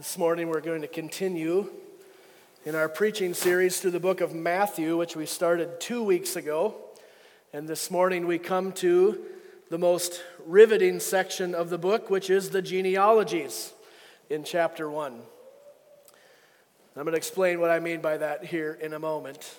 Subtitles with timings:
[0.00, 1.70] This morning we're going to continue
[2.64, 6.74] in our preaching series through the book of Matthew, which we started two weeks ago.
[7.52, 9.22] And this morning we come to
[9.68, 13.74] the most riveting section of the book, which is the genealogies
[14.30, 15.12] in chapter 1.
[15.12, 15.20] I'm
[16.94, 19.54] going to explain what I mean by that here in a moment.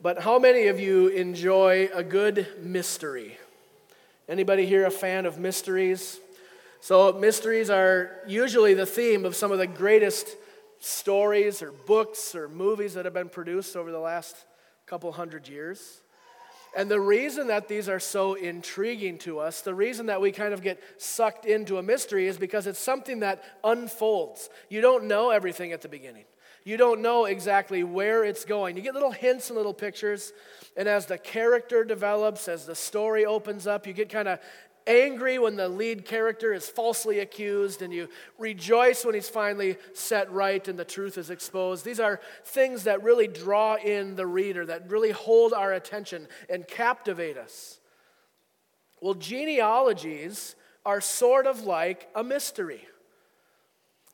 [0.00, 3.38] But how many of you enjoy a good mystery?
[4.28, 6.18] Anybody here a fan of mysteries?
[6.82, 10.36] So, mysteries are usually the theme of some of the greatest
[10.80, 14.34] stories or books or movies that have been produced over the last
[14.84, 16.00] couple hundred years.
[16.76, 20.52] And the reason that these are so intriguing to us, the reason that we kind
[20.52, 24.50] of get sucked into a mystery is because it's something that unfolds.
[24.68, 26.24] You don't know everything at the beginning.
[26.64, 28.76] You don't know exactly where it's going.
[28.76, 30.32] You get little hints and little pictures,
[30.76, 34.40] and as the character develops, as the story opens up, you get kind of
[34.86, 40.30] angry when the lead character is falsely accused, and you rejoice when he's finally set
[40.32, 41.84] right and the truth is exposed.
[41.84, 46.66] These are things that really draw in the reader, that really hold our attention and
[46.66, 47.80] captivate us.
[49.00, 52.86] Well, genealogies are sort of like a mystery.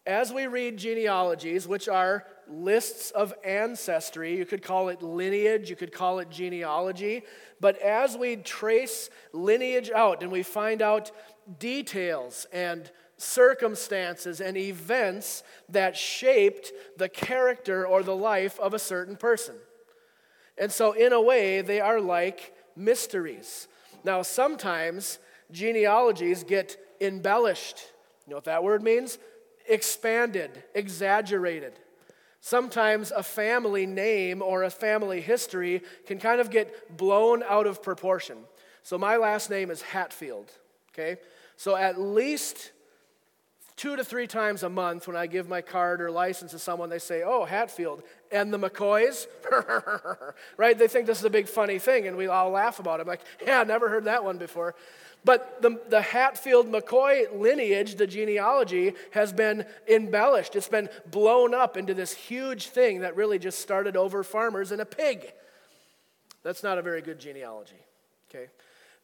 [0.09, 5.77] As we read genealogies, which are lists of ancestry, you could call it lineage, you
[5.77, 7.25] could call it genealogy,
[7.61, 11.11] but as we trace lineage out and we find out
[11.59, 19.15] details and circumstances and events that shaped the character or the life of a certain
[19.15, 19.57] person.
[20.57, 23.69] And so, in a way, they are like mysteries.
[24.05, 25.19] Now, sometimes
[25.53, 27.77] genealogies get embellished.
[28.27, 29.19] You know what that word means?
[29.69, 31.75] Expanded, exaggerated.
[32.41, 37.83] Sometimes a family name or a family history can kind of get blown out of
[37.83, 38.39] proportion.
[38.83, 40.51] So my last name is Hatfield,
[40.93, 41.21] okay?
[41.57, 42.71] So at least
[43.79, 46.91] two to three times a month when I give my card or license to someone,
[46.91, 48.03] they say, Oh, Hatfield.
[48.31, 49.27] And the McCoys,
[50.57, 50.77] right?
[50.77, 53.03] They think this is a big funny thing, and we all laugh about it.
[53.03, 54.75] I'm like, Yeah, never heard that one before.
[55.25, 60.57] But the, the Hatfield McCoy lineage, the genealogy, has been embellished.
[60.57, 64.81] It's been blown up into this huge thing that really just started over farmers and
[64.81, 65.33] a pig.
[66.43, 67.85] That's not a very good genealogy,
[68.31, 68.49] okay?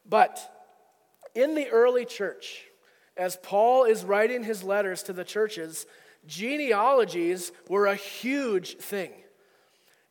[0.07, 0.39] But
[1.35, 2.65] in the early church,
[3.17, 5.85] as Paul is writing his letters to the churches,
[6.25, 9.11] genealogies were a huge thing.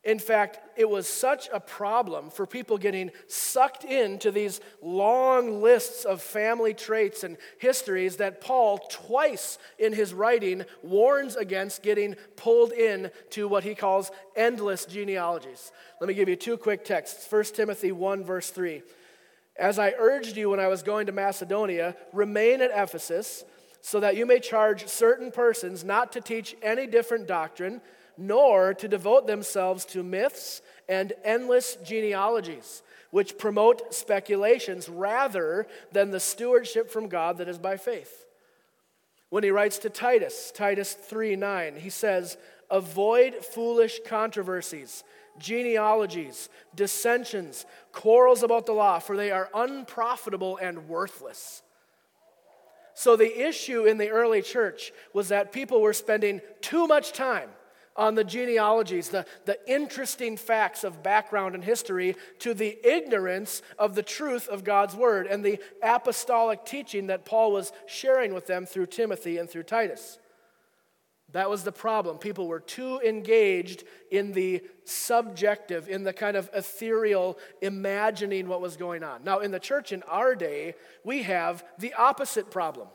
[0.05, 6.05] In fact, it was such a problem for people getting sucked into these long lists
[6.05, 12.71] of family traits and histories that Paul, twice in his writing, warns against getting pulled
[12.71, 15.71] in to what he calls endless genealogies.
[15.99, 18.83] Let me give you two quick texts 1 Timothy 1, verse 3.
[19.57, 23.43] As I urged you when I was going to Macedonia, remain at Ephesus,
[23.81, 27.81] so that you may charge certain persons not to teach any different doctrine
[28.17, 36.19] nor to devote themselves to myths and endless genealogies, which promote speculations rather than the
[36.19, 38.25] stewardship from God that is by faith.
[39.29, 42.37] When he writes to Titus, Titus 3 9, he says,
[42.69, 45.03] Avoid foolish controversies,
[45.37, 51.61] genealogies, dissensions, quarrels about the law, for they are unprofitable and worthless.
[52.93, 57.49] So, the issue in the early church was that people were spending too much time
[57.95, 63.95] on the genealogies, the, the interesting facts of background and history, to the ignorance of
[63.95, 68.65] the truth of God's word and the apostolic teaching that Paul was sharing with them
[68.65, 70.19] through Timothy and through Titus.
[71.31, 72.17] That was the problem.
[72.17, 78.77] People were too engaged in the subjective, in the kind of ethereal imagining what was
[78.77, 79.23] going on.
[79.23, 82.87] Now, in the church in our day, we have the opposite problem.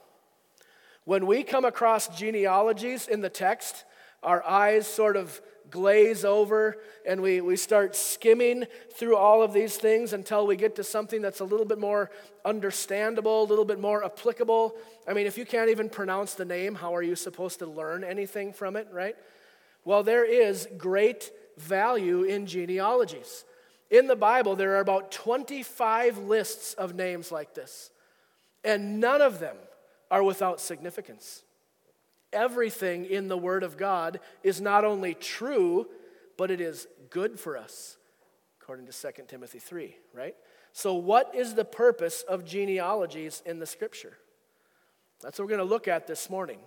[1.05, 3.85] When we come across genealogies in the text,
[4.23, 9.77] our eyes sort of glaze over and we, we start skimming through all of these
[9.77, 12.11] things until we get to something that's a little bit more
[12.45, 14.75] understandable, a little bit more applicable.
[15.07, 18.05] I mean, if you can't even pronounce the name, how are you supposed to learn
[18.05, 19.17] anything from it, right?
[19.85, 23.45] Well, there is great value in genealogies.
[23.91, 27.91] In the Bible, there are about 25 lists of names like this,
[28.63, 29.57] and none of them
[30.11, 31.43] are without significance
[32.33, 35.89] everything in the Word of God is not only true,
[36.37, 37.97] but it is good for us,
[38.61, 40.35] according to 2 Timothy 3, right?
[40.73, 44.17] So, what is the purpose of genealogies in the Scripture?
[45.21, 46.59] That's what we're going to look at this morning.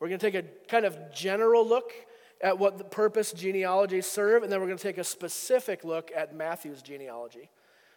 [0.00, 1.92] We're going to take a kind of general look
[2.40, 6.10] at what the purpose genealogies serve, and then we're going to take a specific look
[6.14, 7.50] at Matthew's genealogy,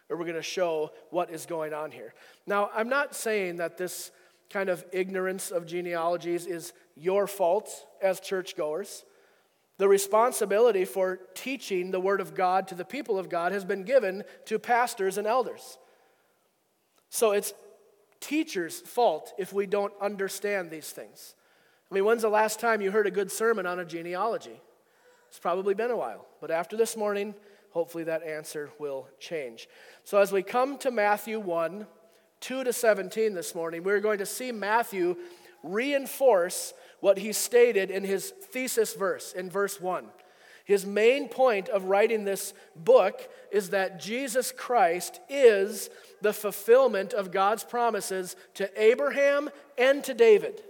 [0.08, 2.12] where we're going to show what is going on here.
[2.46, 4.10] Now, I'm not saying that this
[4.50, 9.04] kind of ignorance of genealogies is your fault as churchgoers.
[9.78, 13.84] The responsibility for teaching the Word of God to the people of God has been
[13.84, 15.78] given to pastors and elders.
[17.08, 17.52] So it's
[18.20, 21.34] teachers' fault if we don't understand these things.
[21.90, 24.60] I mean, when's the last time you heard a good sermon on a genealogy?
[25.28, 26.26] It's probably been a while.
[26.40, 27.34] But after this morning,
[27.70, 29.68] hopefully that answer will change.
[30.04, 31.86] So as we come to Matthew 1,
[32.40, 35.16] 2 to 17 this morning, we're going to see Matthew
[35.62, 40.06] reinforce what he stated in his thesis verse, in verse 1.
[40.64, 45.90] His main point of writing this book is that Jesus Christ is
[46.20, 50.62] the fulfillment of God's promises to Abraham and to David,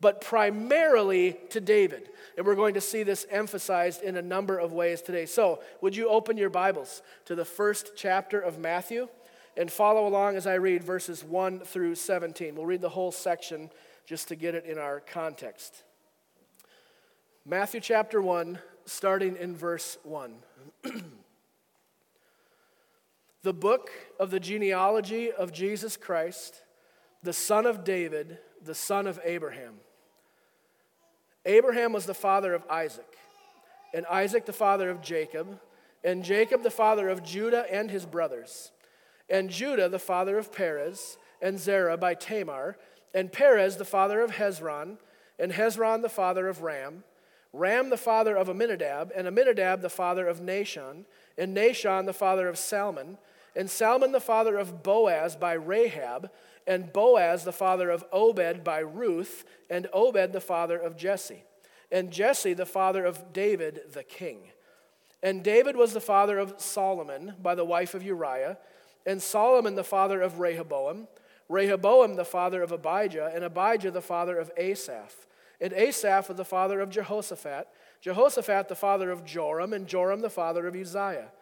[0.00, 2.10] but primarily to David.
[2.36, 5.26] And we're going to see this emphasized in a number of ways today.
[5.26, 9.08] So, would you open your Bibles to the first chapter of Matthew
[9.56, 12.54] and follow along as I read verses 1 through 17?
[12.54, 13.68] We'll read the whole section
[14.10, 15.84] just to get it in our context.
[17.46, 20.34] Matthew chapter 1, starting in verse 1.
[23.44, 26.64] the book of the genealogy of Jesus Christ,
[27.22, 29.74] the son of David, the son of Abraham.
[31.46, 33.16] Abraham was the father of Isaac,
[33.94, 35.60] and Isaac the father of Jacob,
[36.02, 38.72] and Jacob the father of Judah and his brothers,
[39.28, 42.76] and Judah the father of Perez, and Zerah by Tamar,
[43.14, 44.98] and Perez the father of Hezron,
[45.38, 47.04] and Hezron the father of Ram,
[47.52, 51.04] Ram the father of Amminadab, and Amminadab the father of Nahshon,
[51.36, 53.18] and Nahshon the father of Salmon,
[53.56, 56.30] and Salmon the father of Boaz by Rahab,
[56.66, 61.42] and Boaz the father of Obed by Ruth, and Obed the father of Jesse,
[61.90, 64.52] and Jesse the father of David the king.
[65.22, 68.58] And David was the father of Solomon by the wife of Uriah,
[69.04, 71.08] and Solomon the father of Rehoboam,
[71.50, 75.26] Rehoboam the father of Abijah, and Abijah the father of Asaph.
[75.60, 77.66] And Asaph was the father of Jehoshaphat,
[78.00, 81.32] Jehoshaphat the father of Joram, and Joram the father of Uzziah.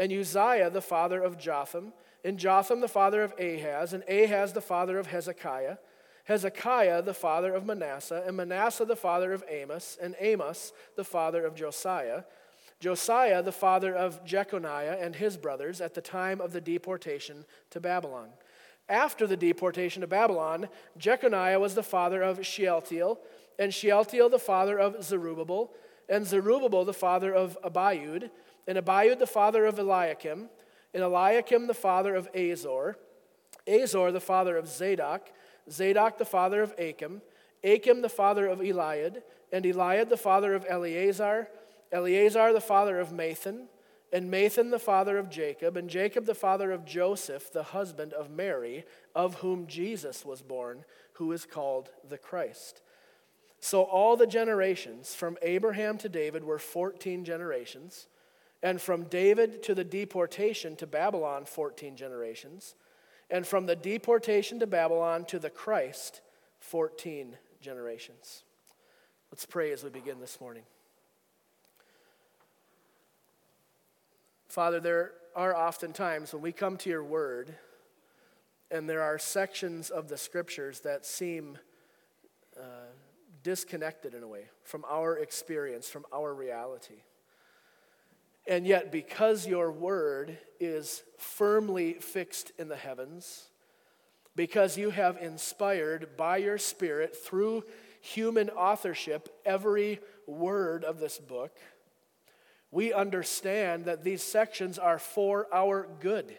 [0.00, 1.92] And Uzziah the father of Jotham,
[2.24, 5.76] and Jotham the father of Ahaz, and Ahaz the father of Hezekiah,
[6.24, 11.46] Hezekiah the father of Manasseh, and Manasseh the father of Amos, and Amos the father
[11.46, 12.24] of Josiah,
[12.80, 17.78] Josiah the father of Jeconiah and his brothers at the time of the deportation to
[17.78, 18.30] Babylon.
[18.88, 20.68] After the deportation to Babylon,
[20.98, 23.18] Jeconiah was the father of Shealtiel,
[23.58, 25.72] and Shealtiel the father of Zerubbabel,
[26.08, 28.30] and Zerubbabel the father of Abiud,
[28.66, 30.48] and Abiud the father of Eliakim,
[30.92, 32.98] and Eliakim the father of Azor,
[33.66, 35.30] Azor the father of Zadok,
[35.70, 37.22] Zadok the father of Achim,
[37.64, 41.48] Achim the father of Eliud, and Eliud the father of Eleazar,
[41.92, 43.66] Eleazar the father of Matthan,
[44.12, 48.30] and Matthan the father of Jacob, and Jacob the father of Joseph, the husband of
[48.30, 52.82] Mary, of whom Jesus was born, who is called the Christ.
[53.60, 58.08] So all the generations from Abraham to David were 14 generations,
[58.62, 62.74] and from David to the deportation to Babylon, 14 generations,
[63.30, 66.20] and from the deportation to Babylon to the Christ,
[66.60, 68.44] 14 generations.
[69.30, 70.64] Let's pray as we begin this morning.
[74.52, 77.54] Father, there are often times when we come to your word
[78.70, 81.56] and there are sections of the scriptures that seem
[82.60, 82.90] uh,
[83.42, 87.00] disconnected in a way from our experience, from our reality.
[88.46, 93.44] And yet, because your word is firmly fixed in the heavens,
[94.36, 97.64] because you have inspired by your Spirit through
[98.02, 101.56] human authorship every word of this book,
[102.72, 106.36] we understand that these sections are for our good.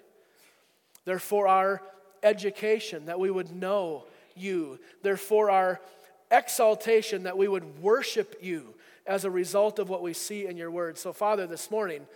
[1.06, 1.82] They're for our
[2.24, 4.80] education, that we would know you.
[5.04, 5.80] They're for our
[6.32, 8.74] exaltation, that we would worship you
[9.06, 10.98] as a result of what we see in your word.
[10.98, 12.08] So, Father, this morning,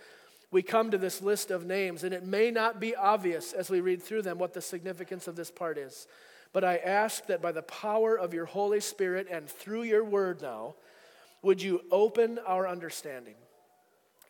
[0.50, 3.80] we come to this list of names, and it may not be obvious as we
[3.80, 6.08] read through them what the significance of this part is.
[6.52, 10.40] But I ask that by the power of your Holy Spirit and through your word
[10.40, 10.74] now,
[11.42, 13.34] would you open our understanding?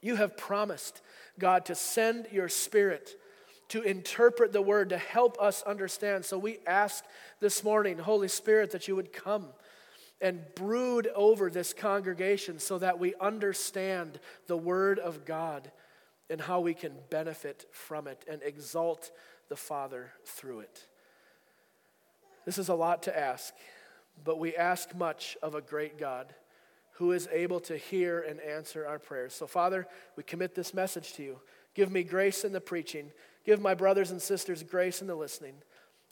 [0.00, 1.00] You have promised,
[1.38, 3.16] God, to send your spirit
[3.68, 6.24] to interpret the word, to help us understand.
[6.24, 7.04] So we ask
[7.40, 9.48] this morning, Holy Spirit, that you would come
[10.20, 15.70] and brood over this congregation so that we understand the word of God
[16.30, 19.10] and how we can benefit from it and exalt
[19.48, 20.86] the Father through it.
[22.44, 23.54] This is a lot to ask,
[24.24, 26.34] but we ask much of a great God
[26.98, 29.32] who is able to hear and answer our prayers.
[29.32, 29.86] So, Father,
[30.16, 31.40] we commit this message to you.
[31.74, 33.12] Give me grace in the preaching.
[33.46, 35.54] Give my brothers and sisters grace in the listening.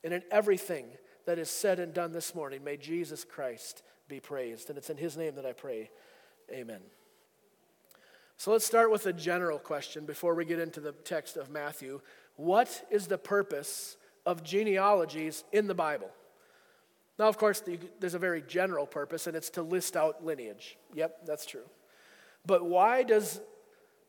[0.05, 0.87] And in everything
[1.25, 2.62] that is said and done this morning.
[2.62, 4.69] May Jesus Christ be praised.
[4.69, 5.90] And it's in his name that I pray.
[6.52, 6.83] Amen.
[8.37, 12.00] So let's start with a general question before we get into the text of Matthew.
[12.37, 16.11] What is the purpose of genealogies in the Bible?
[17.18, 17.62] Now, of course,
[17.99, 20.76] there's a very general purpose, and it's to list out lineage.
[20.94, 21.64] Yep, that's true.
[22.44, 23.40] But why does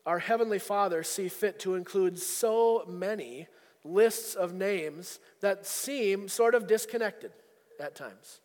[0.06, 3.48] our Heavenly Father see fit to include so many
[3.84, 7.32] lists of names that seem sort of disconnected
[7.80, 8.42] at times?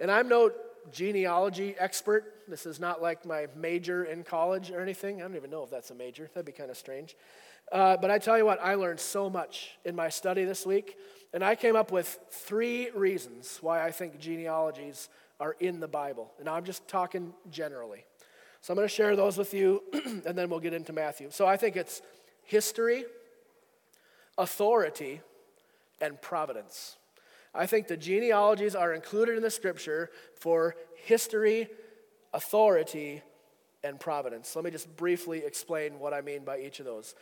[0.00, 0.50] And I'm no
[0.90, 2.42] genealogy expert.
[2.48, 5.20] This is not like my major in college or anything.
[5.20, 6.30] I don't even know if that's a major.
[6.34, 7.16] That'd be kind of strange.
[7.72, 10.96] Uh, but I tell you what, I learned so much in my study this week,
[11.32, 15.08] and I came up with three reasons why I think genealogies
[15.40, 16.32] are in the Bible.
[16.38, 18.04] And I'm just talking generally.
[18.60, 19.82] So I'm going to share those with you,
[20.26, 21.28] and then we'll get into Matthew.
[21.30, 22.02] So I think it's
[22.44, 23.04] history,
[24.38, 25.20] authority,
[26.00, 26.96] and providence.
[27.54, 31.68] I think the genealogies are included in the scripture for history,
[32.32, 33.22] authority,
[33.84, 34.56] and providence.
[34.56, 37.14] Let me just briefly explain what I mean by each of those.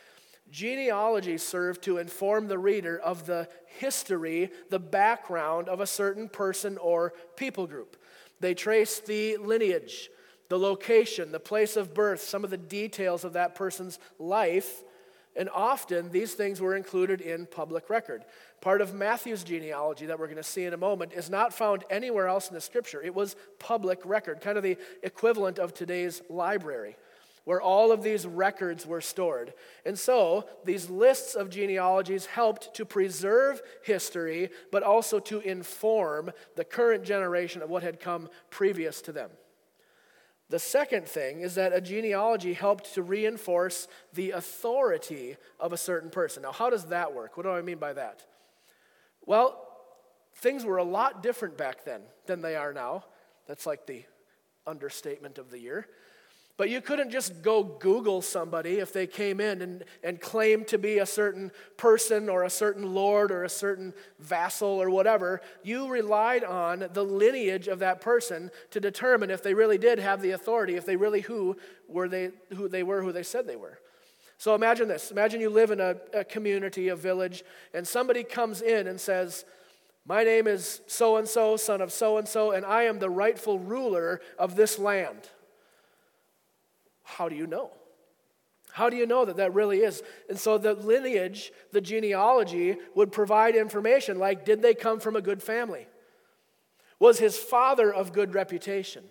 [0.50, 6.76] Genealogies serve to inform the reader of the history, the background of a certain person
[6.78, 7.96] or people group.
[8.40, 10.10] They trace the lineage,
[10.48, 14.82] the location, the place of birth, some of the details of that person's life
[15.34, 18.24] and often these things were included in public record.
[18.60, 21.84] Part of Matthew's genealogy that we're going to see in a moment is not found
[21.90, 23.02] anywhere else in the scripture.
[23.02, 26.96] It was public record, kind of the equivalent of today's library,
[27.44, 29.52] where all of these records were stored.
[29.84, 36.64] And so these lists of genealogies helped to preserve history, but also to inform the
[36.64, 39.30] current generation of what had come previous to them.
[40.50, 46.10] The second thing is that a genealogy helped to reinforce the authority of a certain
[46.10, 46.42] person.
[46.42, 47.36] Now, how does that work?
[47.36, 48.24] What do I mean by that?
[49.24, 49.66] Well,
[50.36, 53.04] things were a lot different back then than they are now.
[53.46, 54.04] That's like the
[54.66, 55.88] understatement of the year.
[56.58, 60.78] But you couldn't just go Google somebody if they came in and, and claimed to
[60.78, 65.40] be a certain person or a certain lord or a certain vassal or whatever.
[65.62, 70.20] You relied on the lineage of that person to determine if they really did have
[70.20, 71.56] the authority, if they really who
[71.88, 73.78] were they who they were who they said they were.
[74.36, 75.10] So imagine this.
[75.10, 79.44] Imagine you live in a, a community, a village, and somebody comes in and says,
[80.04, 83.08] My name is so and so, son of so and so, and I am the
[83.08, 85.30] rightful ruler of this land.
[87.02, 87.70] How do you know?
[88.72, 90.02] How do you know that that really is?
[90.30, 95.20] And so the lineage, the genealogy, would provide information like did they come from a
[95.20, 95.86] good family?
[96.98, 99.04] Was his father of good reputation?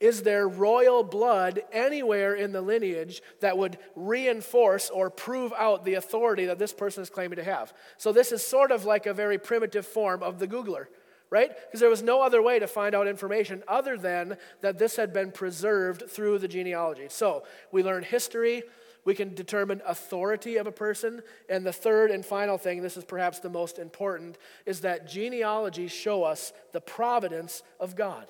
[0.00, 5.94] Is there royal blood anywhere in the lineage that would reinforce or prove out the
[5.94, 7.72] authority that this person is claiming to have?
[7.96, 10.86] So, this is sort of like a very primitive form of the Googler
[11.30, 11.50] right?
[11.66, 15.12] Because there was no other way to find out information other than that this had
[15.12, 17.06] been preserved through the genealogy.
[17.08, 18.62] So we learn history,
[19.04, 23.04] we can determine authority of a person, and the third and final thing, this is
[23.04, 28.26] perhaps the most important, is that genealogies show us the providence of God.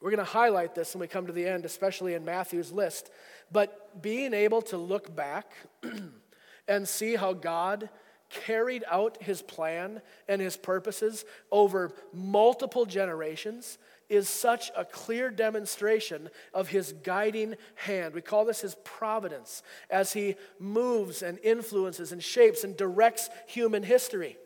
[0.00, 3.10] We're going to highlight this when we come to the end, especially in Matthew's list.
[3.52, 5.52] But being able to look back
[6.68, 7.90] and see how God
[8.30, 16.30] carried out his plan and his purposes over multiple generations is such a clear demonstration
[16.54, 18.14] of his guiding hand.
[18.14, 23.82] We call this his providence as he moves and influences and shapes and directs human
[23.82, 24.36] history.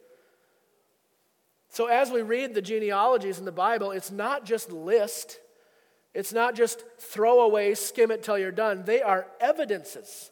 [1.71, 5.41] So, as we read the genealogies in the Bible, it's not just list,
[6.13, 8.85] it's not just throw away, skim it till you're done.
[8.85, 10.31] They are evidences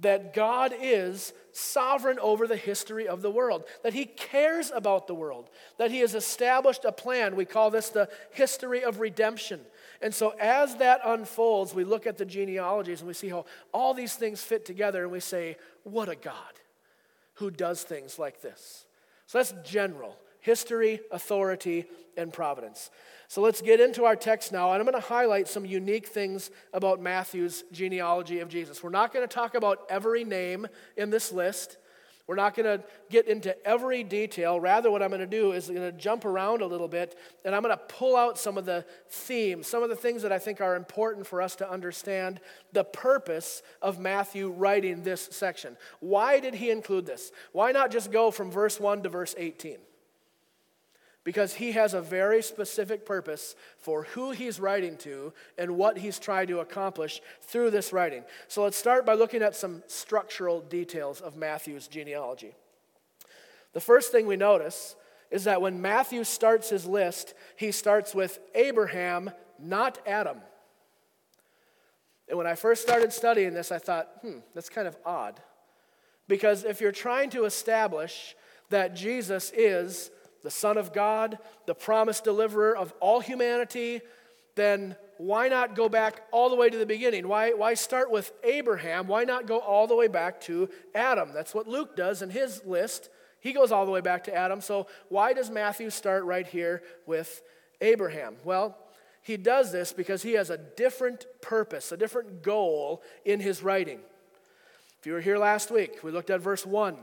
[0.00, 5.14] that God is sovereign over the history of the world, that He cares about the
[5.14, 7.36] world, that He has established a plan.
[7.36, 9.60] We call this the history of redemption.
[10.00, 13.92] And so, as that unfolds, we look at the genealogies and we see how all
[13.92, 16.34] these things fit together, and we say, What a God
[17.34, 18.86] who does things like this.
[19.26, 21.84] So, that's general history, authority,
[22.16, 22.90] and providence.
[23.30, 26.50] So let's get into our text now, and I'm going to highlight some unique things
[26.72, 28.82] about Matthew's genealogy of Jesus.
[28.82, 31.76] We're not going to talk about every name in this list.
[32.26, 34.58] We're not going to get into every detail.
[34.58, 37.16] Rather, what I'm going to do is I'm going to jump around a little bit
[37.44, 40.32] and I'm going to pull out some of the themes, some of the things that
[40.32, 42.40] I think are important for us to understand
[42.72, 45.76] the purpose of Matthew writing this section.
[46.00, 47.30] Why did he include this?
[47.52, 49.78] Why not just go from verse 1 to verse 18?
[51.24, 56.18] Because he has a very specific purpose for who he's writing to and what he's
[56.18, 58.24] trying to accomplish through this writing.
[58.48, 62.54] So let's start by looking at some structural details of Matthew's genealogy.
[63.72, 64.96] The first thing we notice
[65.30, 70.38] is that when Matthew starts his list, he starts with Abraham, not Adam.
[72.28, 75.40] And when I first started studying this, I thought, hmm, that's kind of odd.
[76.28, 78.36] Because if you're trying to establish
[78.70, 80.10] that Jesus is
[80.42, 84.00] the Son of God, the promised deliverer of all humanity,
[84.54, 87.28] then why not go back all the way to the beginning?
[87.28, 89.06] Why, why start with Abraham?
[89.06, 91.32] Why not go all the way back to Adam?
[91.34, 93.10] That's what Luke does in his list.
[93.40, 94.60] He goes all the way back to Adam.
[94.60, 97.42] So why does Matthew start right here with
[97.80, 98.36] Abraham?
[98.44, 98.76] Well,
[99.22, 104.00] he does this because he has a different purpose, a different goal in his writing.
[105.00, 106.96] If you were here last week, we looked at verse 1,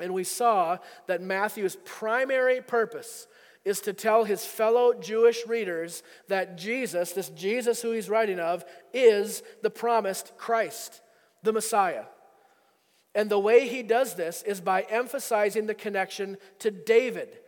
[0.00, 3.26] and we saw that Matthew's primary purpose
[3.64, 8.64] is to tell his fellow Jewish readers that Jesus, this Jesus who he's writing of,
[8.94, 11.00] is the promised Christ,
[11.42, 12.04] the Messiah.
[13.12, 17.38] And the way he does this is by emphasizing the connection to David.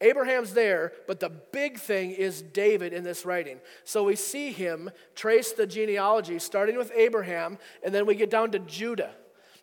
[0.00, 3.58] Abraham's there, but the big thing is David in this writing.
[3.84, 8.50] So we see him trace the genealogy, starting with Abraham, and then we get down
[8.52, 9.14] to Judah.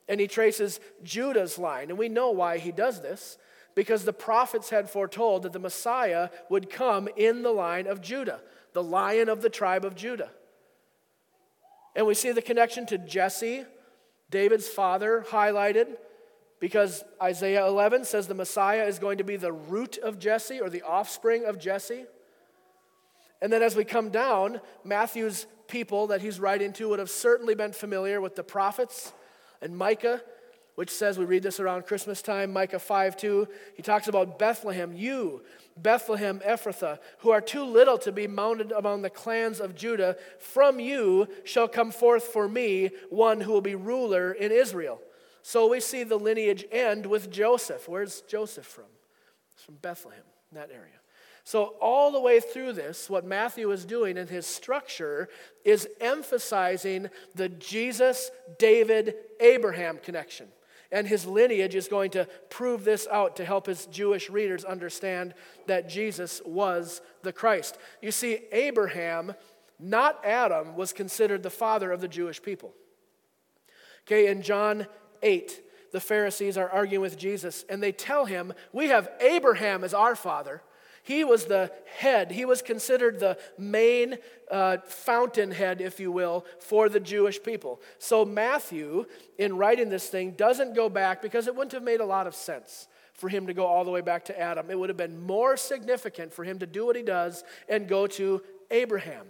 [0.08, 1.90] And he traces Judah's line.
[1.90, 3.38] And we know why he does this
[3.76, 8.42] because the prophets had foretold that the Messiah would come in the line of Judah,
[8.74, 10.30] the lion of the tribe of Judah.
[11.96, 13.66] And we see the connection to Jesse,
[14.30, 15.98] David's father, highlighted
[16.60, 20.70] because Isaiah 11 says the Messiah is going to be the root of Jesse or
[20.70, 22.06] the offspring of Jesse.
[23.42, 27.56] And then as we come down, Matthew's people that he's writing to would have certainly
[27.56, 29.14] been familiar with the prophets
[29.62, 30.22] and Micah
[30.76, 33.48] which says, we read this around Christmas time, Micah 5 2.
[33.76, 35.44] He talks about Bethlehem, you,
[35.78, 40.16] Bethlehem Ephrathah, who are too little to be mounted among the clans of Judah.
[40.40, 45.02] From you shall come forth for me one who will be ruler in Israel.
[45.44, 47.90] So we see the lineage end with Joseph.
[47.90, 48.86] Where's Joseph from?
[49.56, 51.01] It's from Bethlehem, that area.
[51.44, 55.28] So, all the way through this, what Matthew is doing in his structure
[55.66, 60.48] is emphasizing the Jesus, David, Abraham connection.
[60.92, 65.34] And his lineage is going to prove this out to help his Jewish readers understand
[65.68, 67.78] that Jesus was the Christ.
[68.02, 69.34] You see, Abraham,
[69.80, 72.74] not Adam, was considered the father of the Jewish people.
[74.06, 74.86] Okay, in John
[75.24, 75.62] 8,
[75.92, 80.16] the Pharisees are arguing with Jesus, and they tell him, We have Abraham as our
[80.16, 80.62] father.
[81.04, 82.32] He was the head.
[82.32, 84.18] He was considered the main
[84.50, 87.82] uh, fountainhead, if you will, for the Jewish people.
[87.98, 89.06] So Matthew,
[89.38, 92.36] in writing this thing, doesn't go back because it wouldn't have made a lot of
[92.36, 94.70] sense for him to go all the way back to Adam.
[94.70, 98.08] It would have been more significant for him to do what he does and go
[98.08, 99.26] to Abraham,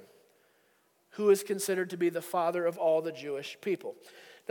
[1.12, 3.96] who is considered to be the father of all the Jewish people.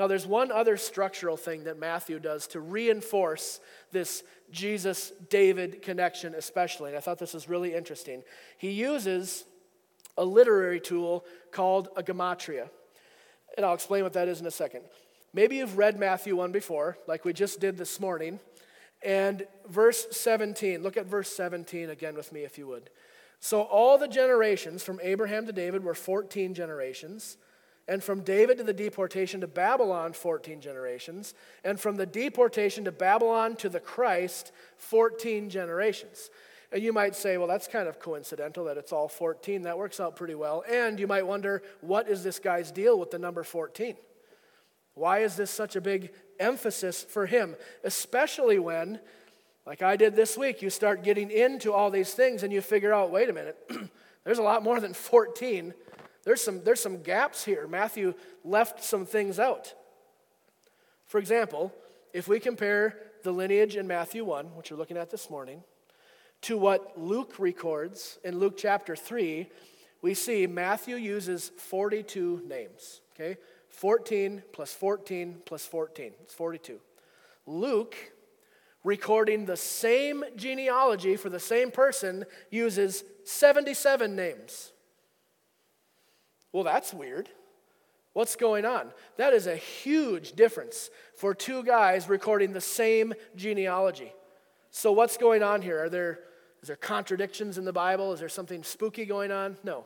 [0.00, 3.60] Now, there's one other structural thing that Matthew does to reinforce
[3.92, 6.88] this Jesus David connection, especially.
[6.88, 8.22] And I thought this was really interesting.
[8.56, 9.44] He uses
[10.16, 12.70] a literary tool called a gematria.
[13.58, 14.84] And I'll explain what that is in a second.
[15.34, 18.40] Maybe you've read Matthew 1 before, like we just did this morning.
[19.02, 22.88] And verse 17, look at verse 17 again with me, if you would.
[23.38, 27.36] So, all the generations from Abraham to David were 14 generations.
[27.90, 31.34] And from David to the deportation to Babylon, 14 generations.
[31.64, 36.30] And from the deportation to Babylon to the Christ, 14 generations.
[36.70, 39.62] And you might say, well, that's kind of coincidental that it's all 14.
[39.62, 40.62] That works out pretty well.
[40.70, 43.96] And you might wonder, what is this guy's deal with the number 14?
[44.94, 47.56] Why is this such a big emphasis for him?
[47.82, 49.00] Especially when,
[49.66, 52.94] like I did this week, you start getting into all these things and you figure
[52.94, 53.58] out, wait a minute,
[54.24, 55.74] there's a lot more than 14
[56.24, 57.66] there's some, there's some gaps here.
[57.66, 59.74] Matthew left some things out.
[61.06, 61.72] For example,
[62.12, 65.62] if we compare the lineage in Matthew 1, which we're looking at this morning,
[66.42, 69.48] to what Luke records in Luke chapter 3,
[70.02, 73.00] we see Matthew uses 42 names.
[73.14, 73.36] Okay?
[73.68, 76.12] 14 plus 14 plus 14.
[76.22, 76.80] It's 42.
[77.46, 77.96] Luke,
[78.84, 84.72] recording the same genealogy for the same person, uses 77 names.
[86.52, 87.28] Well, that's weird.
[88.12, 88.90] What's going on?
[89.16, 94.12] That is a huge difference for two guys recording the same genealogy.
[94.72, 95.84] So, what's going on here?
[95.84, 96.20] Are there,
[96.60, 98.12] is there contradictions in the Bible?
[98.12, 99.56] Is there something spooky going on?
[99.62, 99.84] No.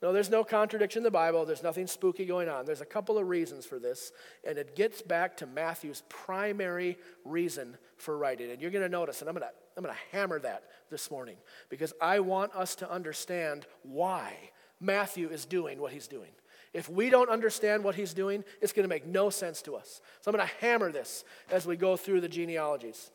[0.00, 1.44] No, there's no contradiction in the Bible.
[1.44, 2.64] There's nothing spooky going on.
[2.64, 4.12] There's a couple of reasons for this,
[4.46, 8.52] and it gets back to Matthew's primary reason for writing.
[8.52, 11.10] And you're going to notice, and I'm going to, I'm going to hammer that this
[11.10, 11.36] morning
[11.68, 14.36] because I want us to understand why
[14.80, 16.30] Matthew is doing what he's doing.
[16.72, 20.00] If we don't understand what he's doing, it's going to make no sense to us.
[20.20, 23.10] So I'm going to hammer this as we go through the genealogies.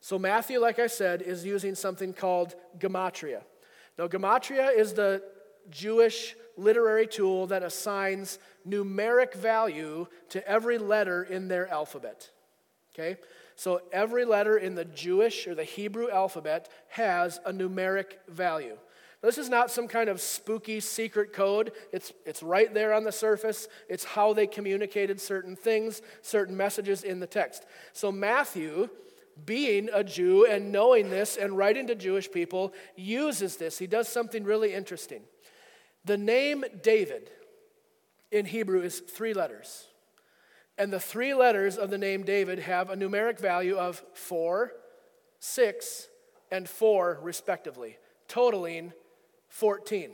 [0.00, 3.42] So, Matthew, like I said, is using something called gematria.
[3.98, 5.22] Now, gematria is the
[5.70, 12.30] Jewish literary tool that assigns numeric value to every letter in their alphabet.
[12.94, 13.16] Okay?
[13.56, 18.78] So, every letter in the Jewish or the Hebrew alphabet has a numeric value.
[19.20, 21.72] This is not some kind of spooky secret code.
[21.92, 23.66] It's, it's right there on the surface.
[23.88, 27.64] It's how they communicated certain things, certain messages in the text.
[27.92, 28.88] So, Matthew
[29.44, 33.78] being a Jew and knowing this and writing to Jewish people, uses this.
[33.78, 35.22] He does something really interesting.
[36.04, 37.30] The name David
[38.30, 39.86] in Hebrew is three letters.
[40.76, 44.72] And the three letters of the name David have a numeric value of four,
[45.40, 46.08] six,
[46.50, 47.96] and four, respectively,
[48.28, 48.92] totaling
[49.58, 50.12] 14.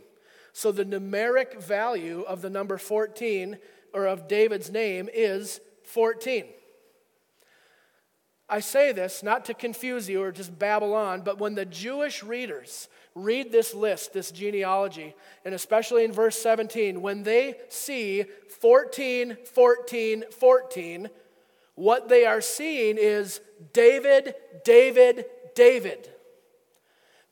[0.52, 3.58] So the numeric value of the number 14,
[3.92, 6.44] or of David's name, is 14.
[8.48, 12.22] I say this not to confuse you or just babble on, but when the Jewish
[12.22, 18.24] readers read this list, this genealogy, and especially in verse 17, when they see
[18.60, 21.10] 14, 14, 14,
[21.74, 23.40] what they are seeing is
[23.72, 26.13] David, David, David.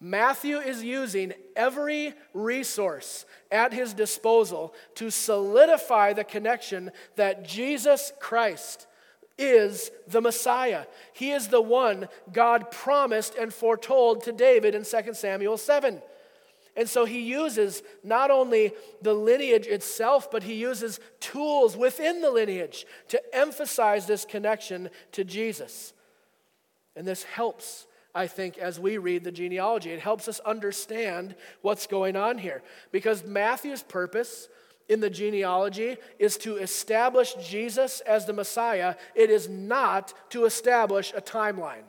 [0.04, 8.88] Matthew is using every resource at his disposal to solidify the connection that Jesus Christ
[9.38, 10.86] is the Messiah.
[11.12, 16.02] He is the one God promised and foretold to David in 2 Samuel 7.
[16.76, 22.30] And so he uses not only the lineage itself, but he uses tools within the
[22.32, 25.92] lineage to emphasize this connection to Jesus.
[26.96, 29.90] And this helps, I think, as we read the genealogy.
[29.90, 32.62] It helps us understand what's going on here.
[32.90, 34.48] Because Matthew's purpose
[34.88, 41.12] in the genealogy is to establish Jesus as the Messiah, it is not to establish
[41.16, 41.84] a timeline.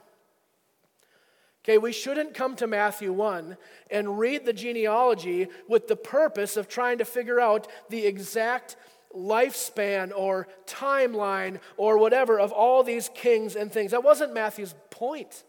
[1.63, 3.57] Okay, we shouldn't come to Matthew 1
[3.89, 8.75] and read the genealogy with the purpose of trying to figure out the exact
[9.15, 13.91] lifespan or timeline or whatever of all these kings and things.
[13.91, 15.43] That wasn't Matthew's point.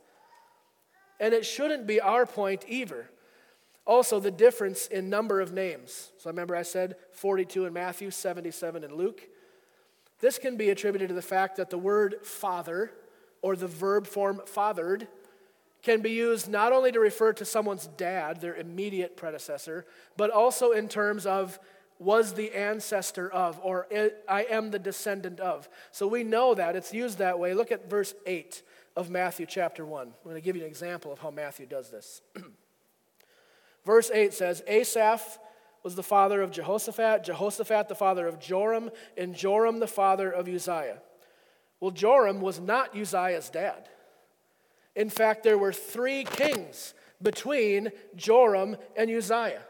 [1.21, 3.11] And it shouldn't be our point either.
[3.87, 6.13] Also, the difference in number of names.
[6.19, 9.23] So remember, I said 42 in Matthew, 77 in Luke.
[10.21, 12.93] This can be attributed to the fact that the word father,
[13.43, 15.07] or the verb form fathered,
[15.83, 19.85] can be used not only to refer to someone's dad, their immediate predecessor,
[20.17, 21.59] but also in terms of
[21.99, 23.87] was the ancestor of, or
[24.27, 25.69] I am the descendant of.
[25.91, 26.75] So we know that.
[26.75, 27.53] It's used that way.
[27.53, 28.63] Look at verse 8
[28.97, 30.07] of Matthew chapter 1.
[30.07, 32.23] I'm going to give you an example of how Matthew does this.
[33.85, 35.39] Verse 8 says, Asaph
[35.83, 40.49] was the father of Jehoshaphat, Jehoshaphat the father of Joram, and Joram the father of
[40.49, 40.99] Uzziah.
[41.81, 43.89] Well, Joram was not Uzziah's dad.
[44.97, 49.63] In fact, there were three kings between Joram and Uzziah.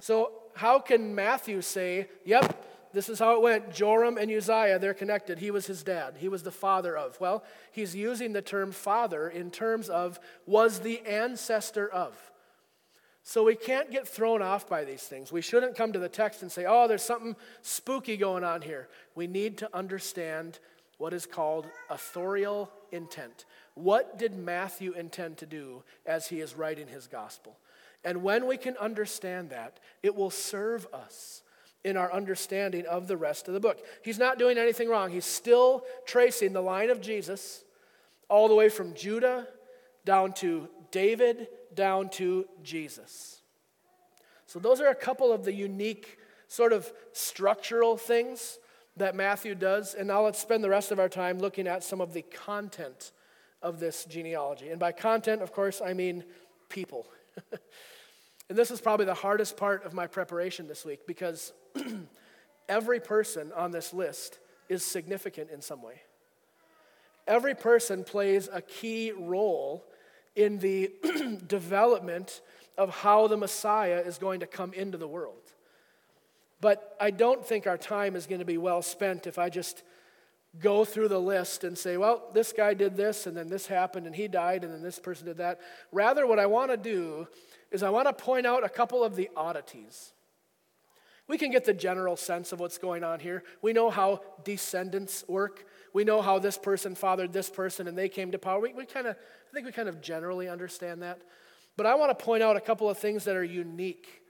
[0.00, 2.63] So, how can Matthew say, yep,
[2.94, 3.74] this is how it went.
[3.74, 5.38] Joram and Uzziah, they're connected.
[5.38, 6.14] He was his dad.
[6.18, 7.20] He was the father of.
[7.20, 12.14] Well, he's using the term father in terms of was the ancestor of.
[13.24, 15.32] So we can't get thrown off by these things.
[15.32, 18.88] We shouldn't come to the text and say, oh, there's something spooky going on here.
[19.14, 20.58] We need to understand
[20.98, 23.46] what is called authorial intent.
[23.74, 27.56] What did Matthew intend to do as he is writing his gospel?
[28.04, 31.42] And when we can understand that, it will serve us
[31.84, 33.84] in our understanding of the rest of the book.
[34.02, 35.10] He's not doing anything wrong.
[35.10, 37.64] He's still tracing the line of Jesus
[38.28, 39.46] all the way from Judah
[40.04, 43.40] down to David down to Jesus.
[44.46, 46.18] So, those are a couple of the unique,
[46.48, 48.58] sort of structural things
[48.96, 49.94] that Matthew does.
[49.94, 53.12] And now let's spend the rest of our time looking at some of the content
[53.62, 54.68] of this genealogy.
[54.68, 56.22] And by content, of course, I mean
[56.68, 57.06] people.
[58.48, 61.52] and this is probably the hardest part of my preparation this week because
[62.68, 66.02] every person on this list is significant in some way.
[67.26, 69.84] Every person plays a key role
[70.36, 70.90] in the
[71.46, 72.40] development
[72.76, 75.52] of how the Messiah is going to come into the world.
[76.60, 79.82] But I don't think our time is going to be well spent if I just
[80.60, 84.06] go through the list and say, well, this guy did this, and then this happened,
[84.06, 85.60] and he died, and then this person did that.
[85.92, 87.26] Rather, what I want to do
[87.70, 90.12] is I want to point out a couple of the oddities.
[91.26, 93.44] We can get the general sense of what's going on here.
[93.62, 95.66] We know how descendants work.
[95.94, 98.60] We know how this person fathered this person and they came to power.
[98.60, 101.22] We, we kind of, I think we kind of generally understand that.
[101.76, 104.22] But I want to point out a couple of things that are unique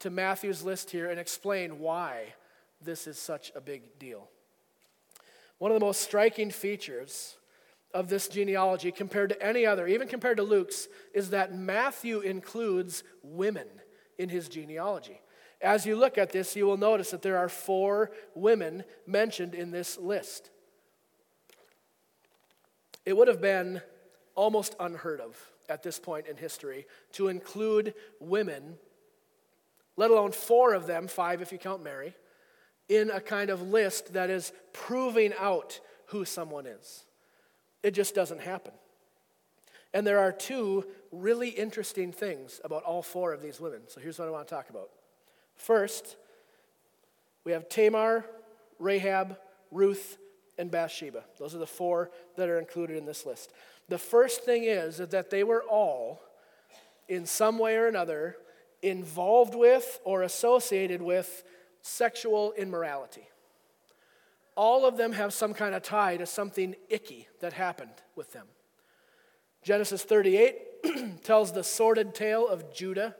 [0.00, 2.34] to Matthew's list here and explain why
[2.80, 4.28] this is such a big deal.
[5.58, 7.36] One of the most striking features
[7.92, 13.04] of this genealogy compared to any other, even compared to Luke's, is that Matthew includes
[13.22, 13.66] women
[14.18, 15.20] in his genealogy.
[15.62, 19.70] As you look at this, you will notice that there are four women mentioned in
[19.70, 20.50] this list.
[23.04, 23.82] It would have been
[24.34, 25.36] almost unheard of
[25.68, 28.76] at this point in history to include women,
[29.96, 32.14] let alone four of them, five if you count Mary,
[32.88, 37.04] in a kind of list that is proving out who someone is.
[37.82, 38.72] It just doesn't happen.
[39.92, 43.82] And there are two really interesting things about all four of these women.
[43.88, 44.90] So here's what I want to talk about.
[45.60, 46.16] First,
[47.44, 48.24] we have Tamar,
[48.78, 49.36] Rahab,
[49.70, 50.16] Ruth,
[50.56, 51.22] and Bathsheba.
[51.38, 53.52] Those are the four that are included in this list.
[53.90, 56.22] The first thing is that they were all,
[57.08, 58.36] in some way or another,
[58.80, 61.44] involved with or associated with
[61.82, 63.28] sexual immorality.
[64.56, 68.46] All of them have some kind of tie to something icky that happened with them.
[69.62, 73.14] Genesis 38 tells the sordid tale of Judah.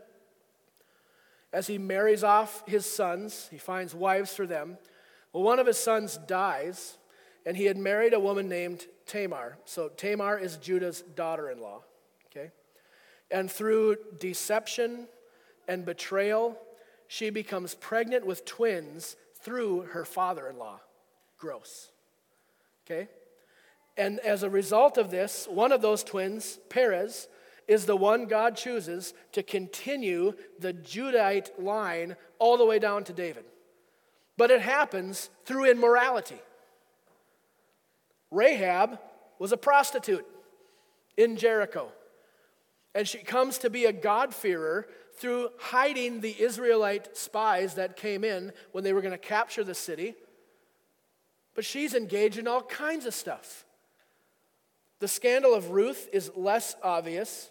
[1.53, 4.79] As he marries off his sons, he finds wives for them.
[5.33, 6.97] Well, one of his sons dies,
[7.45, 9.59] and he had married a woman named Tamar.
[9.65, 11.83] So Tamar is Judah's daughter in law.
[12.31, 12.51] Okay?
[13.31, 15.09] And through deception
[15.67, 16.57] and betrayal,
[17.09, 20.81] she becomes pregnant with twins through her father in law.
[21.39, 21.91] Gross.
[22.87, 23.09] Okay?
[23.97, 27.29] And as a result of this, one of those twins, Perez,
[27.71, 33.13] is the one God chooses to continue the Judite line all the way down to
[33.13, 33.45] David.
[34.37, 36.41] But it happens through immorality.
[38.33, 38.99] Rahab
[39.39, 40.27] was a prostitute
[41.17, 41.93] in Jericho.
[42.93, 48.53] And she comes to be a God-fearer through hiding the Israelite spies that came in
[48.73, 50.17] when they were going to capture the city.
[51.55, 53.65] But she's engaged in all kinds of stuff.
[54.99, 57.49] The scandal of Ruth is less obvious,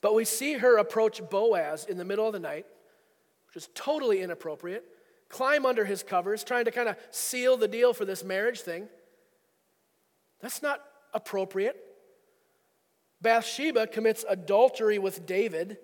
[0.00, 2.66] but we see her approach Boaz in the middle of the night,
[3.46, 4.84] which is totally inappropriate,
[5.28, 8.88] climb under his covers, trying to kind of seal the deal for this marriage thing.
[10.40, 11.76] That's not appropriate.
[13.20, 15.78] Bathsheba commits adultery with David,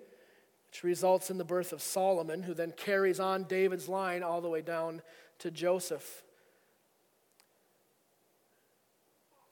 [0.67, 4.49] which results in the birth of Solomon, who then carries on David's line all the
[4.49, 5.01] way down
[5.39, 6.23] to Joseph.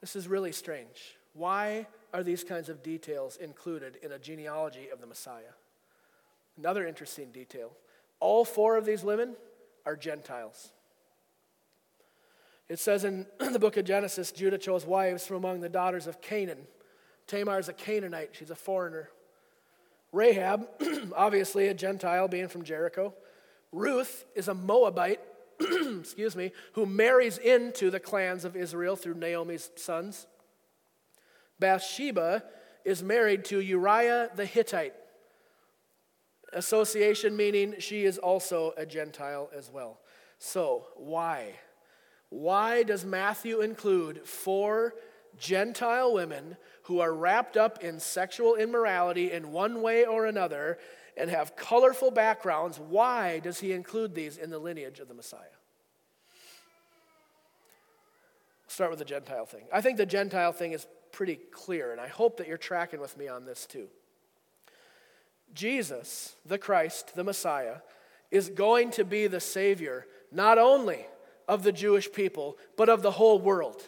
[0.00, 1.16] This is really strange.
[1.34, 5.52] Why are these kinds of details included in a genealogy of the Messiah?
[6.56, 7.72] Another interesting detail
[8.20, 9.34] all four of these women
[9.84, 10.70] are Gentiles.
[12.68, 16.22] It says in the book of Genesis Judah chose wives from among the daughters of
[16.22, 16.66] Canaan.
[17.26, 19.10] Tamar is a Canaanite, she's a foreigner.
[20.12, 20.68] Rahab,
[21.16, 23.12] obviously a Gentile, being from Jericho.
[23.72, 25.20] Ruth is a Moabite,
[25.60, 30.28] excuse me, who marries into the clans of Israel through Naomi's sons.
[31.58, 32.42] Bathsheba
[32.84, 34.94] is married to Uriah the Hittite.
[36.52, 40.00] Association meaning she is also a Gentile as well.
[40.38, 41.54] So, why?
[42.28, 44.94] Why does Matthew include four
[45.38, 50.78] Gentile women who are wrapped up in sexual immorality in one way or another
[51.16, 52.78] and have colorful backgrounds?
[52.78, 55.40] Why does he include these in the lineage of the Messiah?
[58.74, 59.64] start with the Gentile thing.
[59.72, 63.16] I think the Gentile thing is pretty clear, and I hope that you're tracking with
[63.16, 63.86] me on this too.
[65.54, 67.76] Jesus, the Christ, the Messiah,
[68.32, 71.06] is going to be the Savior not only
[71.46, 73.80] of the Jewish people, but of the whole world.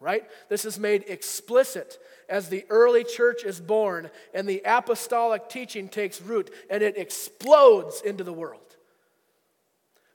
[0.00, 0.24] Right?
[0.50, 1.98] This is made explicit
[2.28, 8.02] as the early church is born and the apostolic teaching takes root and it explodes
[8.02, 8.71] into the world.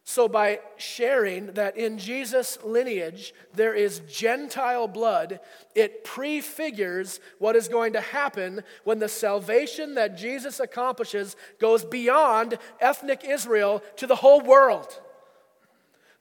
[0.10, 5.42] So, by sharing that in Jesus' lineage there is Gentile blood,
[5.76, 12.58] it prefigures what is going to happen when the salvation that Jesus accomplishes goes beyond
[12.80, 14.98] ethnic Israel to the whole world.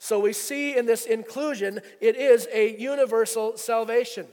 [0.01, 4.27] So, we see in this inclusion, it is a universal salvation.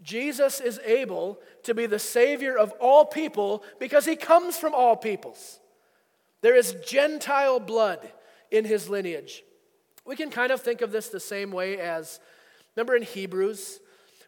[0.00, 4.96] Jesus is able to be the Savior of all people because he comes from all
[4.96, 5.60] peoples.
[6.40, 8.10] There is Gentile blood
[8.52, 9.42] in his lineage.
[10.04, 12.20] We can kind of think of this the same way as,
[12.76, 13.80] remember in Hebrews,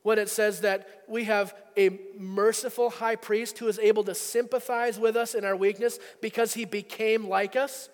[0.02, 4.98] when it says that we have a merciful high priest who is able to sympathize
[4.98, 7.88] with us in our weakness because he became like us?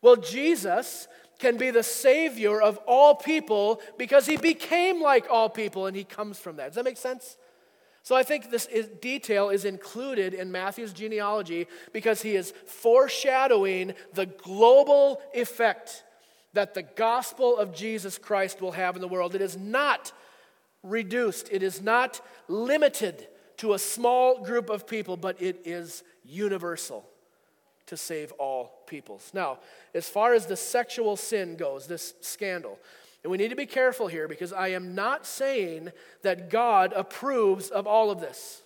[0.00, 5.86] Well, Jesus can be the Savior of all people because he became like all people
[5.86, 6.68] and he comes from that.
[6.68, 7.36] Does that make sense?
[8.08, 13.92] So I think this is, detail is included in Matthew's genealogy because he is foreshadowing
[14.14, 16.04] the global effect
[16.54, 19.34] that the gospel of Jesus Christ will have in the world.
[19.34, 20.12] It is not
[20.82, 27.06] reduced, it is not limited to a small group of people, but it is universal
[27.88, 29.32] to save all peoples.
[29.34, 29.58] Now,
[29.92, 32.78] as far as the sexual sin goes, this scandal,
[33.22, 35.90] and we need to be careful here because I am not saying
[36.22, 38.62] that God approves of all of this.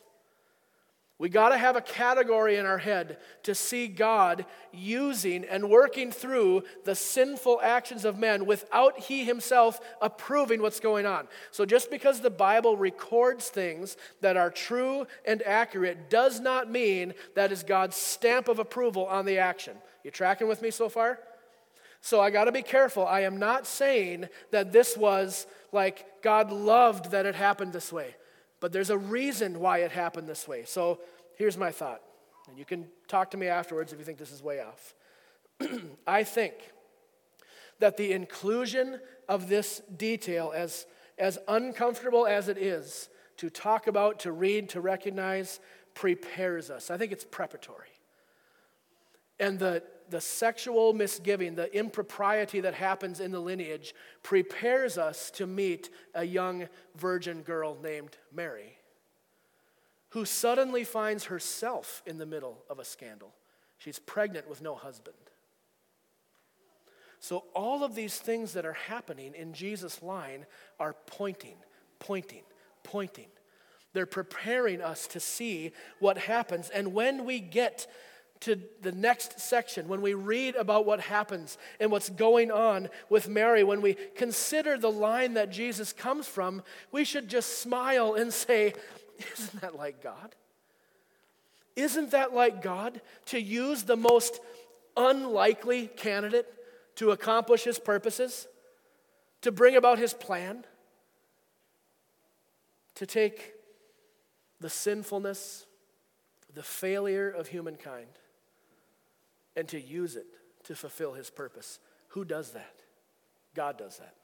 [1.22, 6.10] We got to have a category in our head to see God using and working
[6.10, 11.28] through the sinful actions of men without He Himself approving what's going on.
[11.52, 17.14] So, just because the Bible records things that are true and accurate does not mean
[17.36, 19.76] that is God's stamp of approval on the action.
[20.02, 21.20] You tracking with me so far?
[22.02, 23.06] So, I got to be careful.
[23.06, 28.16] I am not saying that this was like God loved that it happened this way
[28.62, 30.62] but there's a reason why it happened this way.
[30.64, 31.00] So
[31.36, 32.00] here's my thought,
[32.48, 34.94] and you can talk to me afterwards if you think this is way off.
[36.06, 36.54] I think
[37.80, 40.86] that the inclusion of this detail, as,
[41.18, 45.58] as uncomfortable as it is to talk about, to read, to recognize,
[45.94, 46.88] prepares us.
[46.88, 47.88] I think it's preparatory.
[49.40, 49.82] And the,
[50.12, 56.22] the sexual misgiving, the impropriety that happens in the lineage, prepares us to meet a
[56.22, 58.76] young virgin girl named Mary,
[60.10, 63.34] who suddenly finds herself in the middle of a scandal.
[63.78, 65.16] She's pregnant with no husband.
[67.18, 70.44] So, all of these things that are happening in Jesus' line
[70.78, 71.56] are pointing,
[71.98, 72.42] pointing,
[72.82, 73.28] pointing.
[73.92, 76.68] They're preparing us to see what happens.
[76.70, 77.86] And when we get
[78.42, 83.28] to the next section, when we read about what happens and what's going on with
[83.28, 88.32] Mary, when we consider the line that Jesus comes from, we should just smile and
[88.32, 88.74] say,
[89.32, 90.34] Isn't that like God?
[91.76, 94.40] Isn't that like God to use the most
[94.96, 96.52] unlikely candidate
[96.96, 98.48] to accomplish his purposes,
[99.42, 100.64] to bring about his plan,
[102.96, 103.54] to take
[104.60, 105.64] the sinfulness,
[106.52, 108.08] the failure of humankind?
[109.56, 110.26] And to use it
[110.64, 111.78] to fulfill his purpose.
[112.08, 112.82] Who does that?
[113.54, 114.14] God does that.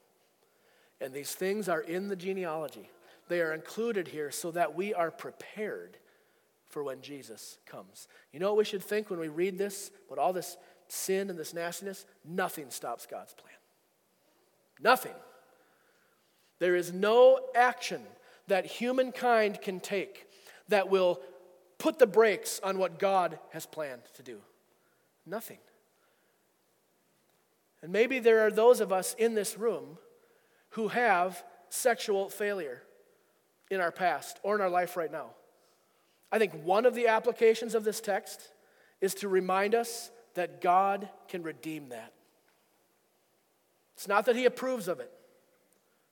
[1.01, 2.91] And these things are in the genealogy.
[3.29, 5.99] They are included here so that we are prepared
[6.69, 8.09] for when Jesus comes.
[8.33, 10.57] You know what we should think when we read this, with all this
[10.89, 12.05] sin and this nastiness?
[12.25, 13.55] Nothing stops God's plan.
[14.81, 15.15] Nothing.
[16.59, 18.03] There is no action
[18.49, 20.27] that humankind can take
[20.69, 21.21] that will
[21.79, 24.39] put the brakes on what God has planned to do.
[25.29, 25.59] Nothing.
[27.83, 29.99] And maybe there are those of us in this room
[30.71, 32.83] who have sexual failure
[33.71, 35.31] in our past or in our life right now.
[36.33, 38.53] I think one of the applications of this text
[39.01, 42.13] is to remind us that God can redeem that.
[43.95, 45.13] It's not that He approves of it,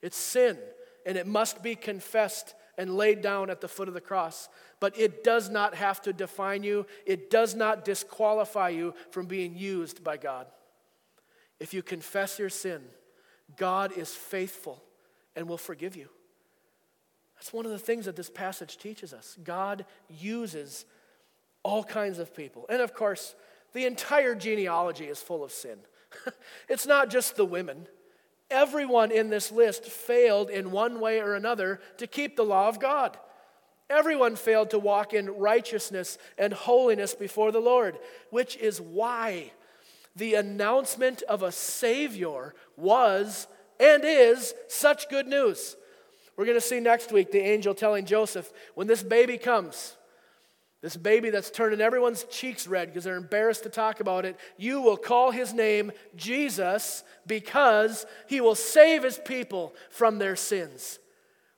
[0.03, 0.59] it's sin,
[1.05, 4.49] and it must be confessed and laid down at the foot of the cross.
[4.81, 9.57] But it does not have to define you, it does not disqualify you from being
[9.57, 10.47] used by God.
[11.59, 12.83] If you confess your sin,
[13.57, 14.83] God is faithful
[15.35, 16.09] and will forgive you.
[17.37, 19.37] That's one of the things that this passage teaches us.
[19.43, 20.85] God uses
[21.63, 22.67] all kinds of people.
[22.69, 23.35] And of course,
[23.73, 25.79] the entire genealogy is full of sin.
[26.69, 27.87] it's not just the women,
[28.51, 32.79] Everyone in this list failed in one way or another to keep the law of
[32.79, 33.17] God.
[33.89, 37.99] Everyone failed to walk in righteousness and holiness before the Lord,
[38.31, 39.53] which is why
[40.17, 43.47] the announcement of a Savior was
[43.79, 45.77] and is such good news.
[46.37, 49.97] We're going to see next week the angel telling Joseph, when this baby comes,
[50.83, 54.81] this baby that's turning everyone's cheeks red because they're embarrassed to talk about it, you
[54.81, 60.99] will call his name Jesus because he will save his people from their sins.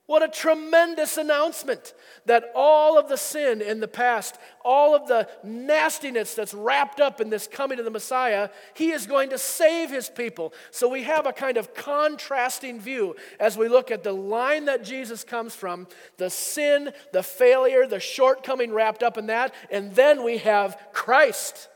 [0.08, 1.92] What a tremendous announcement
[2.24, 7.20] that all of the sin in the past, all of the nastiness that's wrapped up
[7.20, 10.54] in this coming of the Messiah, he is going to save his people.
[10.70, 14.82] So we have a kind of contrasting view as we look at the line that
[14.82, 20.24] Jesus comes from the sin, the failure, the shortcoming wrapped up in that, and then
[20.24, 21.68] we have Christ,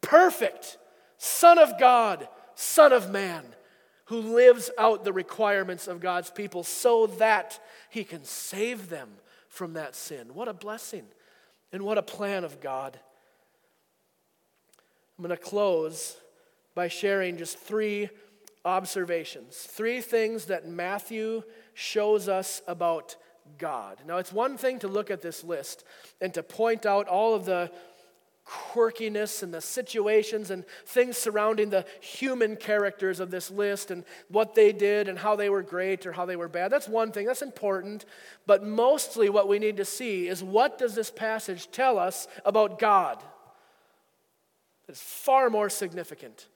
[0.00, 0.78] perfect,
[1.18, 3.44] Son of God, Son of Man
[4.06, 9.08] who lives out the requirements of God's people so that he can save them
[9.48, 10.34] from that sin.
[10.34, 11.04] What a blessing
[11.72, 12.98] and what a plan of God.
[15.18, 16.16] I'm going to close
[16.74, 18.08] by sharing just three
[18.64, 21.42] observations, three things that Matthew
[21.74, 23.16] shows us about
[23.58, 23.98] God.
[24.06, 25.84] Now, it's one thing to look at this list
[26.20, 27.70] and to point out all of the
[28.46, 34.54] quirkiness and the situations and things surrounding the human characters of this list and what
[34.54, 36.70] they did and how they were great or how they were bad.
[36.70, 38.04] That's one thing, that's important.
[38.46, 42.78] But mostly what we need to see is what does this passage tell us about
[42.78, 43.22] God?
[44.88, 46.48] It's far more significant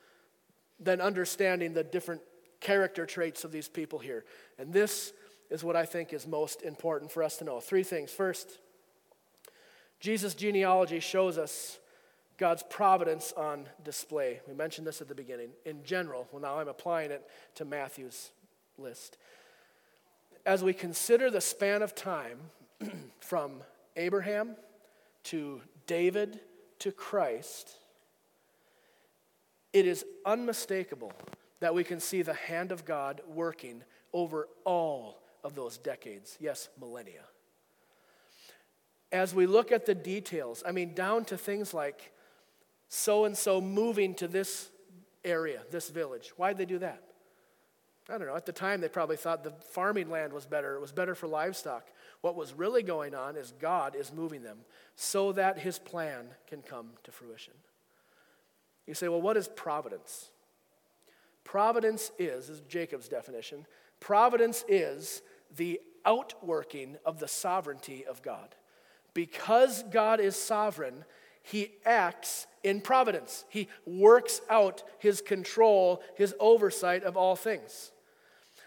[0.80, 2.20] than understanding the different
[2.61, 4.24] character traits of these people here.
[4.59, 5.12] And this
[5.51, 7.61] is what I think is most important for us to know.
[7.61, 8.11] Three things.
[8.11, 8.59] First,
[10.01, 11.79] Jesus' genealogy shows us
[12.39, 14.41] God's providence on display.
[14.47, 15.51] We mentioned this at the beginning.
[15.65, 18.31] In general, well, now I'm applying it to Matthew's
[18.79, 19.17] list.
[20.45, 22.39] As we consider the span of time
[23.21, 23.63] from
[23.97, 24.57] Abraham
[25.25, 26.41] to David
[26.81, 27.71] to Christ,
[29.73, 31.13] it is unmistakable
[31.61, 33.83] that we can see the hand of God working
[34.13, 37.23] over all of those decades, yes, millennia.
[39.13, 42.13] As we look at the details, I mean, down to things like
[42.89, 44.71] so and so moving to this
[45.25, 46.33] area, this village.
[46.37, 47.03] Why'd they do that?
[48.09, 48.37] I don't know.
[48.37, 50.77] At the time, they probably thought the farming land was better.
[50.77, 51.89] It was better for livestock.
[52.21, 54.59] What was really going on is God is moving them
[54.95, 57.55] so that his plan can come to fruition.
[58.87, 60.31] You say, well, what is providence?
[61.47, 63.67] Providence is, is Jacob's definition,
[64.01, 65.23] providence is
[65.57, 68.56] the outworking of the sovereignty of God.
[69.17, 71.07] Because God is sovereign,
[71.43, 73.47] he acts in providence.
[73.49, 77.93] He works out his control, his oversight of all things.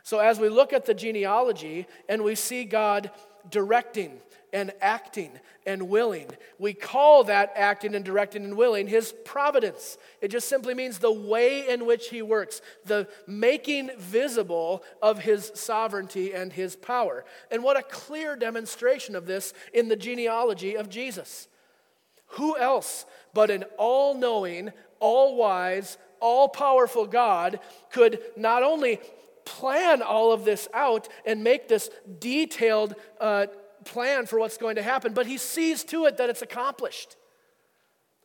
[0.02, 3.12] So, as we look at the genealogy and we see God
[3.50, 4.20] directing
[4.52, 5.32] and acting
[5.66, 6.28] and willing,
[6.58, 9.98] we call that acting and directing and willing his providence.
[10.22, 15.52] It just simply means the way in which he works, the making visible of his
[15.54, 17.26] sovereignty and his power.
[17.52, 21.48] And what a clear demonstration of this in the genealogy of Jesus.
[22.34, 27.60] Who else but an all knowing, all wise, all powerful God
[27.92, 29.00] could not only
[29.50, 31.90] plan all of this out and make this
[32.20, 33.48] detailed uh,
[33.84, 37.16] plan for what's going to happen, but he sees to it that it's accomplished.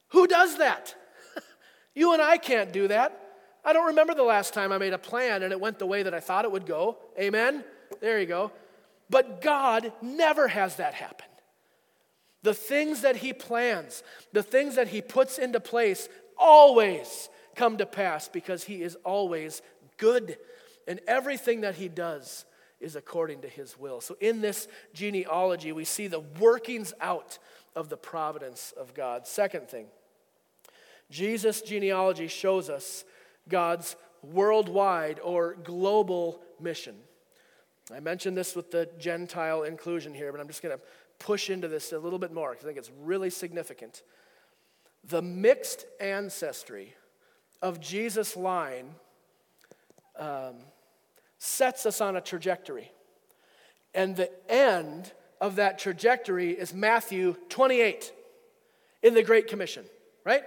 [0.08, 0.94] Who does that?
[1.94, 3.20] you and I can't do that.
[3.64, 6.02] I don't remember the last time I made a plan and it went the way
[6.02, 6.98] that I thought it would go.
[7.18, 7.64] Amen?
[8.00, 8.52] There you go.
[9.08, 11.26] But God never has that happen.
[12.42, 14.02] The things that He plans,
[14.32, 16.08] the things that He puts into place,
[16.38, 19.62] always come to pass because He is always
[19.96, 20.36] good.
[20.86, 22.44] And everything that He does
[22.80, 24.00] is according to His will.
[24.00, 27.38] So, in this genealogy, we see the workings out
[27.74, 29.26] of the providence of God.
[29.26, 29.86] Second thing,
[31.10, 33.04] Jesus' genealogy shows us
[33.48, 36.96] God's worldwide or global mission.
[37.92, 40.82] I mentioned this with the Gentile inclusion here, but I'm just going to
[41.18, 44.02] push into this a little bit more because I think it's really significant.
[45.04, 46.94] The mixed ancestry
[47.60, 48.94] of Jesus' line
[50.18, 50.56] um,
[51.44, 52.90] sets us on a trajectory.
[53.94, 58.12] And the end of that trajectory is Matthew 28
[59.02, 59.84] in the Great Commission,
[60.24, 60.42] right?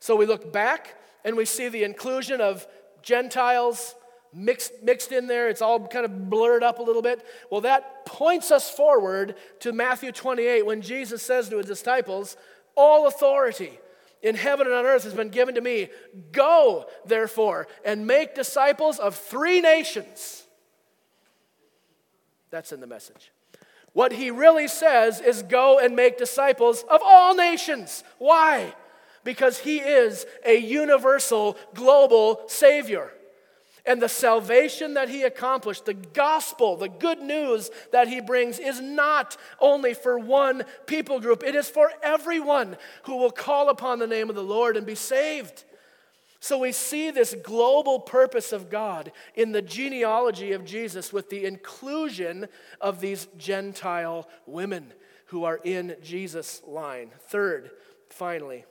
[0.00, 0.94] So we look back
[1.24, 2.66] and we see the inclusion of
[3.02, 3.94] Gentiles,
[4.32, 5.48] mixed, mixed in there.
[5.48, 7.24] It's all kind of blurred up a little bit.
[7.50, 12.36] Well, that points us forward to Matthew 28 when Jesus says to his disciples,
[12.76, 13.78] All authority
[14.24, 15.90] in heaven and on earth has been given to me.
[16.32, 20.44] Go, therefore, and make disciples of three nations.
[22.50, 23.30] That's in the message.
[23.92, 28.02] What he really says is go and make disciples of all nations.
[28.18, 28.74] Why?
[29.24, 33.10] Because he is a universal, global Savior.
[33.86, 38.80] And the salvation that he accomplished, the gospel, the good news that he brings, is
[38.80, 44.06] not only for one people group, it is for everyone who will call upon the
[44.06, 45.64] name of the Lord and be saved.
[46.40, 51.44] So we see this global purpose of God in the genealogy of Jesus with the
[51.44, 52.48] inclusion
[52.82, 54.92] of these Gentile women
[55.26, 57.10] who are in Jesus' line.
[57.28, 57.70] Third,
[58.10, 58.64] finally,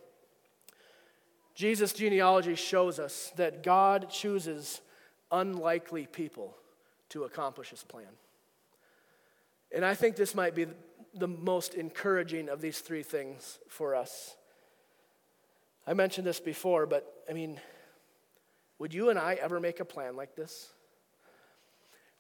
[1.56, 4.82] Jesus' genealogy shows us that God chooses
[5.34, 6.56] unlikely people
[7.10, 8.08] to accomplish his plan.
[9.76, 10.68] And I think this might be
[11.14, 14.36] the most encouraging of these three things for us.
[15.86, 17.60] I mentioned this before, but I mean,
[18.80, 20.70] would you and I ever make a plan like this?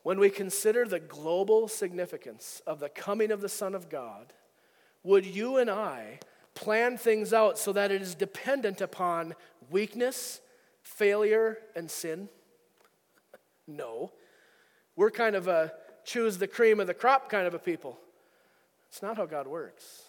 [0.01, 4.34] When we consider the global significance of the coming of the Son of God,
[5.03, 6.20] would you and I
[6.55, 9.34] plan things out so that it is dependent upon
[9.70, 10.41] weakness,
[10.82, 12.28] failure, and sin?
[13.68, 14.11] No.
[14.95, 15.74] We're kind of a
[16.05, 17.99] choose the cream of the crop kind of a people.
[18.89, 20.03] It's not how God works.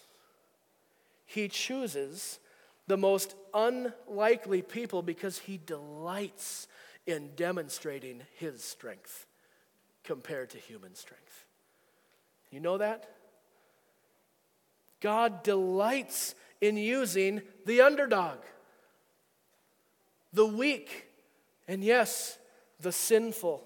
[1.24, 2.38] He chooses
[2.86, 6.68] the most unlikely people because he delights
[7.06, 9.26] in demonstrating his strength
[10.02, 11.44] compared to human strength.
[12.50, 13.08] You know that?
[15.00, 18.38] God delights in using the underdog,
[20.32, 21.06] the weak,
[21.68, 22.38] and yes,
[22.84, 23.64] the sinful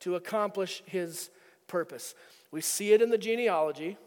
[0.00, 1.30] to accomplish his
[1.66, 2.14] purpose.
[2.50, 3.98] We see it in the genealogy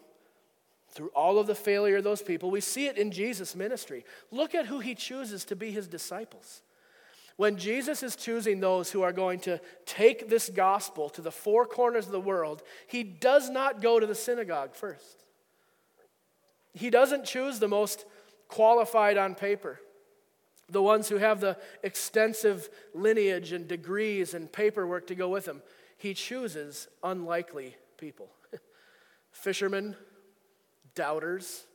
[0.89, 2.49] through all of the failure of those people.
[2.49, 4.05] We see it in Jesus' ministry.
[4.31, 6.61] Look at who he chooses to be his disciples.
[7.37, 11.65] When Jesus is choosing those who are going to take this gospel to the four
[11.65, 15.23] corners of the world, he does not go to the synagogue first.
[16.73, 18.05] He doesn't choose the most
[18.47, 19.79] qualified on paper,
[20.69, 25.61] the ones who have the extensive lineage and degrees and paperwork to go with them.
[25.97, 28.29] He chooses unlikely people
[29.31, 29.95] fishermen,
[30.95, 31.65] doubters,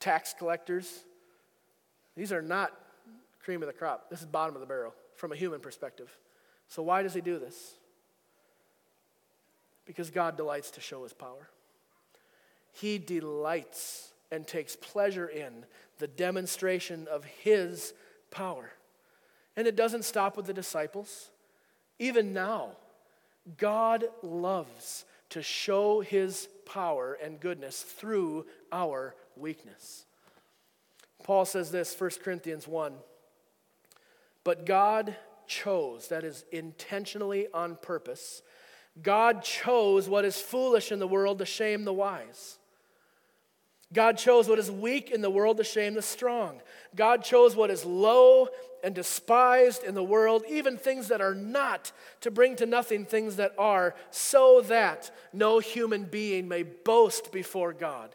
[0.00, 1.04] tax collectors.
[2.16, 2.72] These are not
[3.42, 4.10] cream of the crop.
[4.10, 6.14] This is bottom of the barrel from a human perspective.
[6.68, 7.74] So, why does he do this?
[9.86, 11.48] Because God delights to show his power.
[12.72, 15.64] He delights and takes pleasure in
[15.98, 17.94] the demonstration of his
[18.30, 18.72] power.
[19.56, 21.30] And it doesn't stop with the disciples.
[21.98, 22.70] Even now,
[23.56, 30.04] God loves to show his power and goodness through our weakness.
[31.24, 32.94] Paul says this, 1 Corinthians 1
[34.48, 35.14] but God
[35.46, 38.42] chose, that is, intentionally on purpose,
[39.02, 42.57] God chose what is foolish in the world to shame the wise.
[43.92, 46.60] God chose what is weak in the world to shame the strong.
[46.94, 48.48] God chose what is low
[48.84, 53.36] and despised in the world, even things that are not, to bring to nothing things
[53.36, 58.14] that are, so that no human being may boast before God.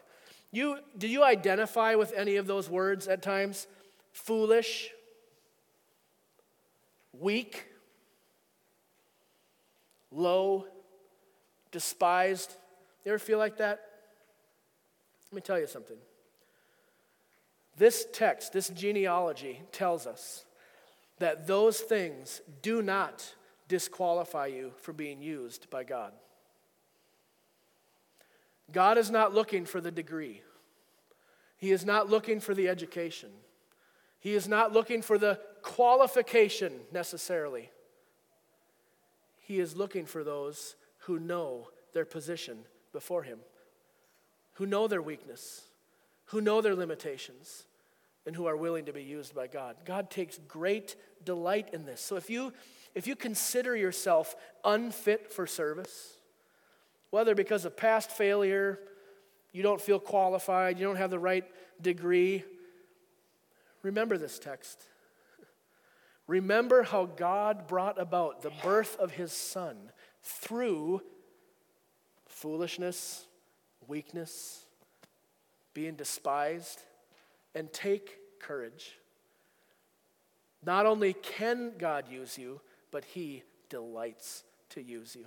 [0.52, 3.66] You, do you identify with any of those words at times?
[4.12, 4.90] Foolish,
[7.18, 7.66] weak,
[10.12, 10.66] low,
[11.72, 12.54] despised.
[13.04, 13.80] You ever feel like that?
[15.34, 15.96] Let me tell you something.
[17.76, 20.44] This text, this genealogy tells us
[21.18, 23.34] that those things do not
[23.66, 26.12] disqualify you from being used by God.
[28.70, 30.40] God is not looking for the degree.
[31.56, 33.30] He is not looking for the education.
[34.20, 37.70] He is not looking for the qualification necessarily.
[39.40, 42.58] He is looking for those who know their position
[42.92, 43.40] before Him,
[44.54, 45.62] who know their weakness,
[46.26, 47.64] who know their limitations,
[48.26, 49.76] and who are willing to be used by God.
[49.84, 52.00] God takes great delight in this.
[52.00, 52.52] So if you
[52.94, 56.16] if you consider yourself unfit for service,
[57.10, 58.78] whether because of past failure,
[59.52, 61.44] you don't feel qualified, you don't have the right
[61.82, 62.44] degree,
[63.84, 64.82] Remember this text.
[66.26, 69.76] Remember how God brought about the birth of his son
[70.22, 71.02] through
[72.26, 73.26] foolishness,
[73.88, 74.64] weakness,
[75.72, 76.80] being despised,
[77.54, 78.98] and take courage.
[80.64, 82.60] Not only can God use you,
[82.90, 85.26] but he delights to use you.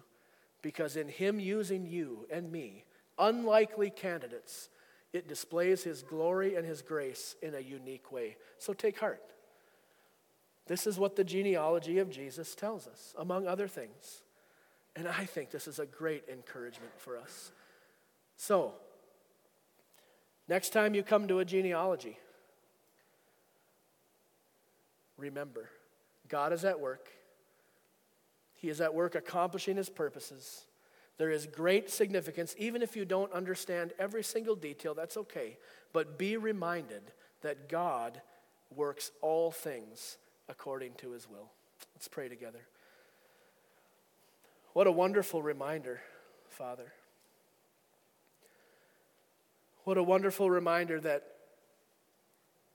[0.62, 2.84] Because in him using you and me,
[3.20, 4.70] unlikely candidates,
[5.14, 8.38] it displays his glory and his grace in a unique way.
[8.58, 9.22] So take heart.
[10.66, 14.22] This is what the genealogy of Jesus tells us, among other things.
[14.95, 17.51] And I think this is a great encouragement for us.
[18.38, 18.74] So,
[20.48, 22.18] next time you come to a genealogy,
[25.18, 25.70] remember
[26.28, 27.10] God is at work.
[28.56, 30.66] He is at work accomplishing his purposes.
[31.18, 35.58] There is great significance, even if you don't understand every single detail, that's okay.
[35.92, 37.02] But be reminded
[37.42, 38.22] that God
[38.76, 40.18] works all things
[40.48, 41.50] according to his will.
[41.96, 42.68] Let's pray together.
[44.74, 46.02] What a wonderful reminder,
[46.50, 46.94] Father.
[49.88, 51.24] What a wonderful reminder that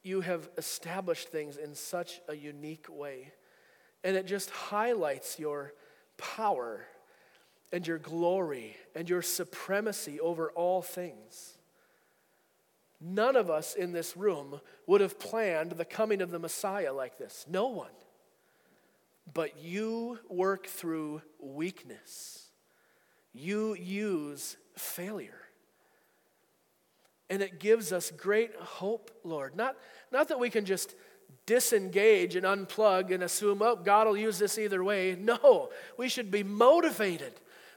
[0.03, 3.35] you have established things in such a unique way.
[4.03, 5.75] And it just highlights your
[6.17, 6.87] power
[7.71, 11.59] and your glory and your supremacy over all things.
[12.99, 17.19] None of us in this room would have planned the coming of the Messiah like
[17.19, 17.45] this.
[17.47, 17.93] No one.
[19.35, 22.47] But you work through weakness,
[23.35, 25.42] you use failure.
[27.33, 29.57] And it gives us great hope, Lord.
[29.57, 29.79] Not,
[30.11, 30.95] not that we can just
[31.47, 35.17] disengage and unplug and assume, oh, God will use this either way.
[35.19, 37.33] No, we should be motivated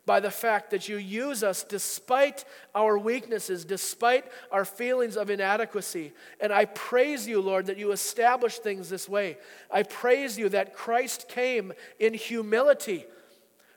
[0.06, 2.44] by the fact that you use us despite
[2.76, 6.12] our weaknesses, despite our feelings of inadequacy.
[6.42, 9.38] And I praise you, Lord, that you establish things this way.
[9.72, 13.06] I praise you that Christ came in humility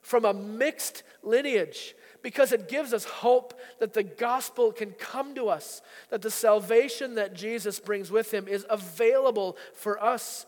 [0.03, 5.49] from a mixed lineage because it gives us hope that the gospel can come to
[5.49, 10.47] us, that the salvation that Jesus brings with him is available for us.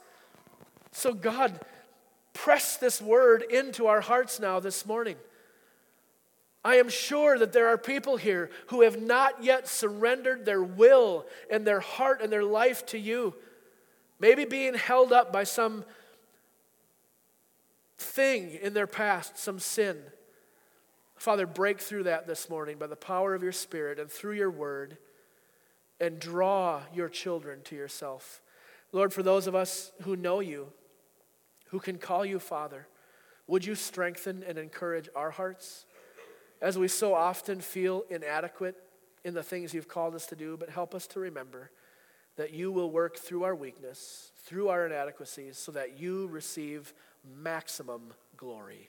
[0.93, 1.61] So, God,
[2.33, 5.16] press this word into our hearts now this morning.
[6.64, 11.27] I am sure that there are people here who have not yet surrendered their will
[11.51, 13.35] and their heart and their life to you.
[14.18, 15.85] Maybe being held up by some
[17.97, 19.97] thing in their past, some sin.
[21.21, 24.51] Father, break through that this morning by the power of your Spirit and through your
[24.51, 24.97] word
[26.01, 28.41] and draw your children to yourself.
[28.91, 30.68] Lord, for those of us who know you,
[31.68, 32.89] who can call you Father,
[33.47, 35.85] would you strengthen and encourage our hearts?
[36.61, 38.77] as we so often feel inadequate
[39.25, 41.71] in the things you've called us to do, but help us to remember
[42.37, 46.95] that you will work through our weakness, through our inadequacies, so that you receive
[47.25, 48.89] maximum glory.